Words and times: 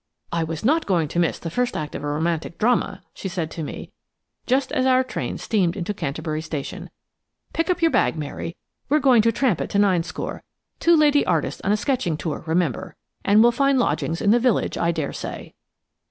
"I 0.31 0.43
was 0.43 0.65
not 0.65 0.87
going 0.87 1.07
to 1.09 1.19
miss 1.19 1.37
the 1.37 1.51
first 1.51 1.77
act 1.77 1.93
of 1.93 2.03
a 2.03 2.07
romantic 2.07 2.57
drama," 2.57 3.03
she 3.13 3.27
said 3.27 3.51
to 3.51 3.61
me 3.61 3.91
just 4.47 4.71
as 4.71 4.87
our 4.87 5.03
train 5.03 5.37
steamed 5.37 5.77
into 5.77 5.93
Canterbury 5.93 6.41
station. 6.41 6.89
"Pick 7.53 7.69
up 7.69 7.83
your 7.83 7.91
bag, 7.91 8.15
Mary. 8.17 8.57
We're 8.89 8.97
going 8.97 9.21
to 9.21 9.31
tramp 9.31 9.61
it 9.61 9.69
to 9.69 9.77
Ninescore–two 9.77 10.97
lady 10.97 11.23
artists 11.27 11.61
on 11.63 11.71
a 11.71 11.77
sketching 11.77 12.17
tour, 12.17 12.43
remember–and 12.47 13.43
we'll 13.43 13.51
find 13.51 13.77
lodgings 13.77 14.23
in 14.23 14.31
the 14.31 14.39
village, 14.39 14.75
I 14.75 14.91
dare 14.91 15.13
say." 15.13 15.53